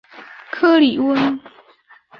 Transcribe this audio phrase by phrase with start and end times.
[0.49, 1.39] 克里翁。